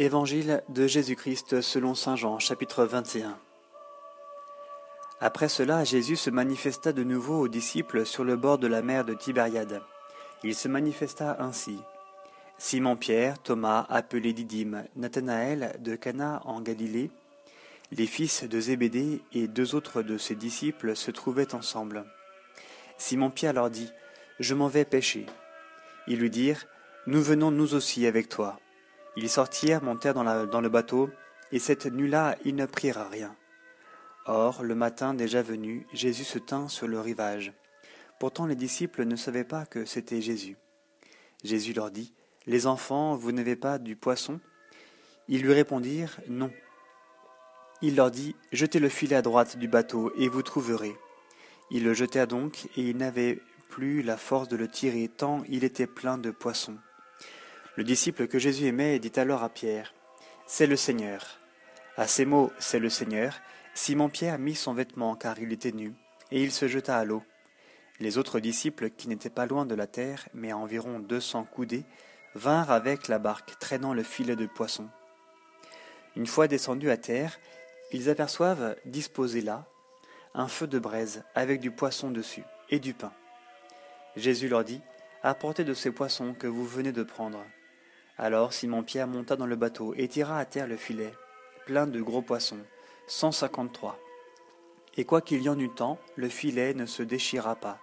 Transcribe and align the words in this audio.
Évangile 0.00 0.62
de 0.68 0.86
Jésus-Christ 0.86 1.60
selon 1.60 1.96
Saint 1.96 2.14
Jean 2.14 2.38
chapitre 2.38 2.84
21 2.84 3.36
Après 5.18 5.48
cela, 5.48 5.82
Jésus 5.82 6.14
se 6.14 6.30
manifesta 6.30 6.92
de 6.92 7.02
nouveau 7.02 7.40
aux 7.40 7.48
disciples 7.48 8.06
sur 8.06 8.22
le 8.22 8.36
bord 8.36 8.58
de 8.58 8.68
la 8.68 8.80
mer 8.80 9.04
de 9.04 9.14
Tibériade. 9.14 9.82
Il 10.44 10.54
se 10.54 10.68
manifesta 10.68 11.38
ainsi. 11.40 11.80
Simon-Pierre, 12.58 13.42
Thomas, 13.42 13.86
appelé 13.88 14.32
Didyme, 14.32 14.84
Nathanaël 14.94 15.74
de 15.80 15.96
Cana 15.96 16.42
en 16.44 16.60
Galilée, 16.60 17.10
les 17.90 18.06
fils 18.06 18.44
de 18.44 18.60
Zébédée 18.60 19.20
et 19.32 19.48
deux 19.48 19.74
autres 19.74 20.02
de 20.02 20.16
ses 20.16 20.36
disciples 20.36 20.94
se 20.94 21.10
trouvaient 21.10 21.56
ensemble. 21.56 22.04
Simon-Pierre 22.98 23.54
leur 23.54 23.68
dit, 23.68 23.90
Je 24.38 24.54
m'en 24.54 24.68
vais 24.68 24.84
pêcher. 24.84 25.26
Ils 26.06 26.20
lui 26.20 26.30
dirent, 26.30 26.66
Nous 27.08 27.20
venons 27.20 27.50
nous 27.50 27.74
aussi 27.74 28.06
avec 28.06 28.28
toi. 28.28 28.60
Ils 29.20 29.28
sortirent, 29.28 29.82
montèrent 29.82 30.14
dans, 30.14 30.60
le 30.60 30.68
bateau, 30.68 31.10
et 31.50 31.58
cette 31.58 31.86
nuit-là 31.86 32.36
ils 32.44 32.54
ne 32.54 32.66
prirent 32.66 33.10
rien. 33.10 33.34
Or, 34.26 34.62
le 34.62 34.76
matin 34.76 35.12
déjà 35.12 35.42
venu, 35.42 35.88
Jésus 35.92 36.22
se 36.22 36.38
tint 36.38 36.68
sur 36.68 36.86
le 36.86 37.00
rivage. 37.00 37.52
Pourtant 38.20 38.46
les 38.46 38.54
disciples 38.54 39.04
ne 39.04 39.16
savaient 39.16 39.42
pas 39.42 39.66
que 39.66 39.84
c'était 39.84 40.20
Jésus. 40.20 40.56
Jésus 41.42 41.72
leur 41.72 41.90
dit, 41.90 42.14
Les 42.46 42.68
enfants, 42.68 43.16
vous 43.16 43.32
n'avez 43.32 43.56
pas 43.56 43.78
du 43.78 43.96
poisson? 43.96 44.38
Ils 45.26 45.42
lui 45.42 45.52
répondirent, 45.52 46.20
Non. 46.28 46.52
Il 47.82 47.96
leur 47.96 48.12
dit, 48.12 48.36
Jetez 48.52 48.78
le 48.78 48.88
filet 48.88 49.16
à 49.16 49.22
droite 49.22 49.58
du 49.58 49.66
bateau, 49.66 50.12
et 50.16 50.28
vous 50.28 50.42
trouverez. 50.44 50.94
Ils 51.72 51.82
le 51.82 51.92
jetèrent 51.92 52.28
donc, 52.28 52.66
et 52.76 52.82
ils 52.82 52.96
n'avaient 52.96 53.40
plus 53.68 54.02
la 54.02 54.16
force 54.16 54.46
de 54.46 54.56
le 54.56 54.68
tirer, 54.68 55.08
tant 55.08 55.42
il 55.48 55.64
était 55.64 55.88
plein 55.88 56.18
de 56.18 56.30
poissons. 56.30 56.78
Le 57.78 57.84
disciple 57.84 58.26
que 58.26 58.40
Jésus 58.40 58.66
aimait 58.66 58.98
dit 58.98 59.12
alors 59.20 59.44
à 59.44 59.48
Pierre, 59.48 59.94
C'est 60.48 60.66
le 60.66 60.74
Seigneur. 60.74 61.38
À 61.96 62.08
ces 62.08 62.24
mots, 62.24 62.50
C'est 62.58 62.80
le 62.80 62.90
Seigneur, 62.90 63.38
Simon-Pierre 63.72 64.40
mit 64.40 64.56
son 64.56 64.74
vêtement 64.74 65.14
car 65.14 65.38
il 65.38 65.52
était 65.52 65.70
nu, 65.70 65.94
et 66.32 66.42
il 66.42 66.50
se 66.50 66.66
jeta 66.66 66.98
à 66.98 67.04
l'eau. 67.04 67.22
Les 68.00 68.18
autres 68.18 68.40
disciples, 68.40 68.90
qui 68.90 69.06
n'étaient 69.06 69.30
pas 69.30 69.46
loin 69.46 69.64
de 69.64 69.76
la 69.76 69.86
terre, 69.86 70.28
mais 70.34 70.50
à 70.50 70.56
environ 70.56 70.98
deux 70.98 71.20
cents 71.20 71.44
coudées, 71.44 71.84
vinrent 72.34 72.72
avec 72.72 73.06
la 73.06 73.20
barque, 73.20 73.56
traînant 73.60 73.94
le 73.94 74.02
filet 74.02 74.34
de 74.34 74.46
poisson. 74.46 74.88
Une 76.16 76.26
fois 76.26 76.48
descendus 76.48 76.90
à 76.90 76.96
terre, 76.96 77.38
ils 77.92 78.10
aperçoivent, 78.10 78.74
disposé 78.86 79.40
là, 79.40 79.66
un 80.34 80.48
feu 80.48 80.66
de 80.66 80.80
braise 80.80 81.22
avec 81.36 81.60
du 81.60 81.70
poisson 81.70 82.10
dessus 82.10 82.42
et 82.70 82.80
du 82.80 82.92
pain. 82.92 83.12
Jésus 84.16 84.48
leur 84.48 84.64
dit, 84.64 84.80
Apportez 85.22 85.62
de 85.62 85.74
ces 85.74 85.92
poissons 85.92 86.34
que 86.34 86.48
vous 86.48 86.66
venez 86.66 86.90
de 86.90 87.04
prendre. 87.04 87.38
Alors 88.18 88.52
Simon-Pierre 88.52 89.06
monta 89.06 89.36
dans 89.36 89.46
le 89.46 89.54
bateau 89.54 89.94
et 89.96 90.08
tira 90.08 90.38
à 90.38 90.44
terre 90.44 90.66
le 90.66 90.76
filet, 90.76 91.14
plein 91.66 91.86
de 91.86 92.00
gros 92.00 92.22
poissons, 92.22 92.58
cent 93.06 93.30
cinquante-trois. 93.30 93.96
Et 94.96 95.04
quoi 95.04 95.20
qu'il 95.20 95.40
y 95.40 95.48
en 95.48 95.58
eût 95.58 95.70
tant, 95.70 95.98
le 96.16 96.28
filet 96.28 96.74
ne 96.74 96.84
se 96.84 97.04
déchira 97.04 97.54
pas. 97.54 97.78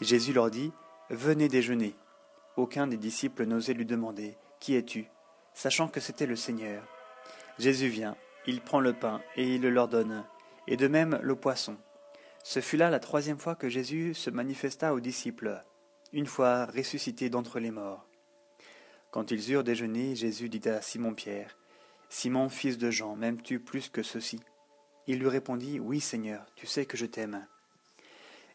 Jésus 0.00 0.32
leur 0.32 0.50
dit, 0.50 0.72
Venez 1.10 1.48
déjeuner. 1.48 1.94
Aucun 2.56 2.88
des 2.88 2.96
disciples 2.96 3.44
n'osait 3.44 3.74
lui 3.74 3.86
demander, 3.86 4.36
Qui 4.58 4.74
es-tu? 4.74 5.06
Sachant 5.54 5.86
que 5.86 6.00
c'était 6.00 6.26
le 6.26 6.34
Seigneur. 6.34 6.82
Jésus 7.60 7.88
vient, 7.88 8.16
il 8.46 8.60
prend 8.60 8.80
le 8.80 8.92
pain 8.92 9.20
et 9.36 9.54
il 9.54 9.62
le 9.62 9.70
leur 9.70 9.86
donne, 9.86 10.24
et 10.66 10.76
de 10.76 10.88
même 10.88 11.20
le 11.22 11.36
poisson. 11.36 11.76
Ce 12.42 12.60
fut 12.60 12.76
là 12.76 12.90
la 12.90 12.98
troisième 12.98 13.38
fois 13.38 13.54
que 13.54 13.68
Jésus 13.68 14.14
se 14.14 14.30
manifesta 14.30 14.94
aux 14.94 15.00
disciples, 15.00 15.62
une 16.12 16.26
fois 16.26 16.66
ressuscité 16.66 17.30
d'entre 17.30 17.60
les 17.60 17.70
morts. 17.70 18.07
Quand 19.10 19.30
ils 19.30 19.52
eurent 19.52 19.64
déjeuné, 19.64 20.14
Jésus 20.14 20.48
dit 20.48 20.68
à 20.68 20.82
Simon-Pierre, 20.82 21.56
Simon, 22.10 22.48
fils 22.48 22.78
de 22.78 22.90
Jean, 22.90 23.16
m'aimes-tu 23.16 23.58
plus 23.58 23.88
que 23.88 24.02
ceci? 24.02 24.40
Il 25.06 25.18
lui 25.18 25.28
répondit, 25.28 25.80
Oui, 25.80 26.00
Seigneur, 26.00 26.46
tu 26.56 26.66
sais 26.66 26.84
que 26.84 26.96
je 26.96 27.06
t'aime. 27.06 27.46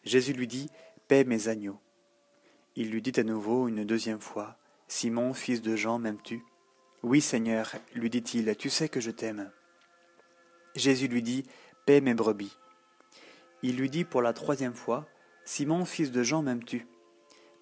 Jésus 0.04 0.34
lui 0.34 0.48
dit, 0.48 0.70
Paix 1.08 1.24
mes 1.24 1.48
agneaux. 1.48 1.80
Il 2.76 2.92
lui 2.92 3.02
dit 3.02 3.20
à 3.20 3.24
nouveau 3.24 3.68
une 3.68 3.84
deuxième 3.84 4.20
fois, 4.20 4.58
Simon, 4.88 5.34
fils 5.34 5.62
de 5.62 5.76
Jean, 5.76 6.00
m'aimes-tu 6.00 6.44
Oui, 7.02 7.22
Seigneur, 7.22 7.72
lui 7.96 8.10
dit-il, 8.10 8.56
tu 8.56 8.70
sais 8.70 8.90
que 8.90 9.00
je 9.00 9.12
t'aime. 9.12 9.52
Jésus 10.76 11.08
lui 11.08 11.24
dit, 11.24 11.44
Paix 11.86 12.02
mes 12.02 12.14
brebis. 12.14 12.56
Il 13.62 13.78
lui 13.78 13.90
dit 13.90 14.04
pour 14.04 14.22
la 14.22 14.34
troisième 14.34 14.74
fois, 14.74 15.08
Simon, 15.46 15.86
fils 15.86 16.12
de 16.12 16.24
Jean, 16.24 16.42
m'aimes-tu? 16.42 16.88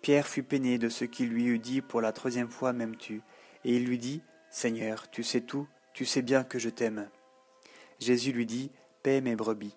Pierre 0.01 0.27
fut 0.27 0.43
peiné 0.43 0.79
de 0.79 0.89
ce 0.89 1.05
qu'il 1.05 1.29
lui 1.29 1.45
eut 1.45 1.59
dit 1.59 1.81
pour 1.81 2.01
la 2.01 2.11
troisième 2.11 2.49
fois 2.49 2.73
m'aimes-tu 2.73 3.21
Et 3.65 3.75
il 3.75 3.85
lui 3.85 3.99
dit, 3.99 4.21
Seigneur, 4.49 5.09
tu 5.11 5.23
sais 5.23 5.41
tout, 5.41 5.67
tu 5.93 6.05
sais 6.05 6.23
bien 6.23 6.43
que 6.43 6.57
je 6.57 6.69
t'aime. 6.69 7.07
Jésus 7.99 8.31
lui 8.31 8.47
dit, 8.47 8.71
Paix 9.03 9.21
mes 9.21 9.35
brebis. 9.35 9.75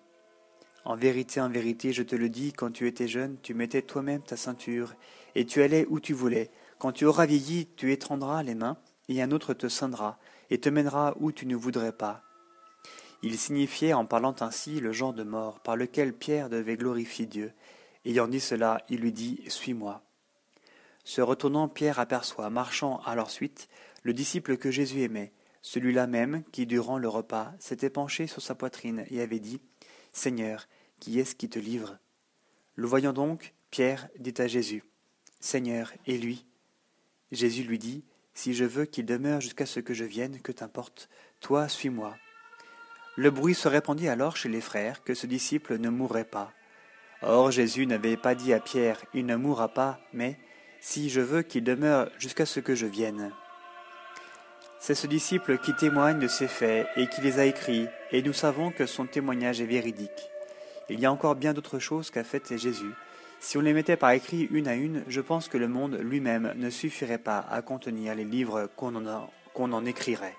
En 0.83 0.95
vérité, 0.95 1.41
en 1.41 1.49
vérité, 1.49 1.93
je 1.93 2.01
te 2.03 2.15
le 2.15 2.29
dis, 2.29 2.53
quand 2.53 2.71
tu 2.71 2.87
étais 2.87 3.07
jeune, 3.07 3.37
tu 3.41 3.53
mettais 3.53 3.83
toi-même 3.83 4.21
ta 4.21 4.35
ceinture, 4.35 4.95
et 5.35 5.45
tu 5.45 5.61
allais 5.61 5.85
où 5.89 5.99
tu 5.99 6.13
voulais. 6.13 6.49
Quand 6.79 6.91
tu 6.91 7.05
auras 7.05 7.25
vieilli, 7.25 7.67
tu 7.75 7.91
étendras 7.91 8.41
les 8.41 8.55
mains, 8.55 8.77
et 9.09 9.21
un 9.21 9.31
autre 9.31 9.53
te 9.53 9.67
ceindra, 9.67 10.17
et 10.49 10.59
te 10.59 10.69
mènera 10.69 11.15
où 11.19 11.31
tu 11.31 11.45
ne 11.45 11.55
voudrais 11.55 11.91
pas. 11.91 12.23
Il 13.21 13.37
signifiait 13.37 13.93
en 13.93 14.05
parlant 14.05 14.35
ainsi 14.39 14.79
le 14.79 14.91
genre 14.91 15.13
de 15.13 15.23
mort 15.23 15.59
par 15.59 15.75
lequel 15.75 16.13
Pierre 16.13 16.49
devait 16.49 16.77
glorifier 16.77 17.25
Dieu. 17.25 17.51
Ayant 18.05 18.27
dit 18.27 18.39
cela, 18.39 18.83
il 18.89 19.01
lui 19.01 19.11
dit, 19.11 19.41
Suis-moi. 19.47 20.03
Se 21.05 21.21
retournant, 21.21 21.69
Pierre 21.69 21.99
aperçoit, 21.99 22.49
marchant 22.49 22.99
à 23.05 23.15
leur 23.15 23.29
suite, 23.29 23.69
le 24.01 24.11
disciple 24.11 24.57
que 24.57 24.71
Jésus 24.71 25.03
aimait, 25.03 25.31
celui-là 25.61 26.07
même 26.07 26.43
qui, 26.51 26.65
durant 26.65 26.97
le 26.97 27.07
repas, 27.07 27.53
s'était 27.59 27.91
penché 27.91 28.25
sur 28.27 28.41
sa 28.41 28.55
poitrine 28.55 29.05
et 29.09 29.21
avait 29.21 29.39
dit 29.39 29.61
Seigneur, 30.11 30.67
qui 30.99 31.19
est-ce 31.19 31.35
qui 31.35 31.47
te 31.47 31.59
livre? 31.59 31.99
Le 32.73 32.87
voyant 32.87 33.13
donc, 33.13 33.53
Pierre 33.69 34.09
dit 34.17 34.33
à 34.39 34.47
Jésus 34.47 34.83
Seigneur, 35.39 35.93
et 36.07 36.17
lui? 36.17 36.47
Jésus 37.31 37.63
lui 37.63 37.77
dit 37.77 38.03
Si 38.33 38.55
je 38.55 38.65
veux 38.65 38.85
qu'il 38.85 39.05
demeure 39.05 39.41
jusqu'à 39.41 39.67
ce 39.67 39.79
que 39.79 39.93
je 39.93 40.05
vienne, 40.05 40.41
que 40.41 40.51
t'importe 40.51 41.07
Toi, 41.39 41.69
suis-moi. 41.69 42.15
Le 43.15 43.29
bruit 43.29 43.53
se 43.55 43.67
répandit 43.67 44.07
alors 44.07 44.37
chez 44.37 44.49
les 44.49 44.61
frères 44.61 45.03
que 45.03 45.13
ce 45.13 45.27
disciple 45.27 45.77
ne 45.77 45.89
mourrait 45.89 46.25
pas. 46.25 46.51
Or 47.21 47.51
Jésus 47.51 47.85
n'avait 47.85 48.17
pas 48.17 48.33
dit 48.33 48.53
à 48.53 48.59
Pierre 48.59 49.05
Il 49.13 49.27
ne 49.27 49.35
mourra 49.35 49.69
pas, 49.69 49.99
mais 50.13 50.37
si 50.79 51.09
je 51.09 51.21
veux 51.21 51.41
qu'il 51.41 51.63
demeure 51.63 52.09
jusqu'à 52.19 52.45
ce 52.45 52.59
que 52.59 52.75
je 52.75 52.85
vienne. 52.85 53.31
C'est 54.79 54.95
ce 54.95 55.07
disciple 55.07 55.57
qui 55.57 55.73
témoigne 55.75 56.19
de 56.19 56.27
ces 56.27 56.47
faits 56.47 56.87
et 56.95 57.07
qui 57.07 57.21
les 57.21 57.39
a 57.39 57.45
écrits, 57.45 57.87
et 58.11 58.21
nous 58.21 58.33
savons 58.33 58.71
que 58.71 58.85
son 58.85 59.05
témoignage 59.05 59.61
est 59.61 59.65
véridique. 59.65 60.29
Il 60.89 60.99
y 60.99 61.05
a 61.05 61.11
encore 61.11 61.35
bien 61.35 61.53
d'autres 61.53 61.79
choses 61.79 62.11
qu'a 62.11 62.23
faites 62.23 62.55
Jésus. 62.55 62.93
Si 63.39 63.57
on 63.57 63.61
les 63.61 63.73
mettait 63.73 63.97
par 63.97 64.11
écrit 64.11 64.47
une 64.51 64.67
à 64.67 64.75
une, 64.75 65.03
je 65.07 65.21
pense 65.21 65.47
que 65.47 65.57
le 65.57 65.67
monde 65.67 65.99
lui-même 66.01 66.53
ne 66.55 66.69
suffirait 66.69 67.17
pas 67.17 67.39
à 67.49 67.61
contenir 67.61 68.15
les 68.15 68.23
livres 68.23 68.69
qu'on 68.75 68.95
en, 68.95 69.29
en 69.55 69.85
écrirait. 69.85 70.35